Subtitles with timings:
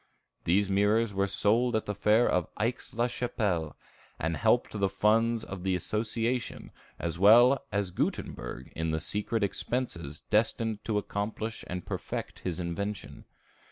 [0.45, 3.75] These mirrors were sold at the fair of Aix la Chapelle,
[4.17, 10.21] and helped the funds of the association, as well as Gutenberg in the secret expenses
[10.21, 13.25] destined to accomplish and perfect his invention.